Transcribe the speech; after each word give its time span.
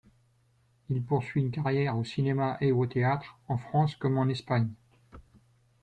Il 0.89 1.03
poursuit 1.03 1.41
une 1.41 1.51
carrière 1.51 1.95
au 1.95 2.03
cinéma 2.03 2.57
et 2.59 2.71
au 2.71 2.87
théâtre 2.87 3.37
en 3.47 3.57
France 3.59 3.95
comme 3.95 4.17
en 4.17 4.27
Espagne. 4.29 4.69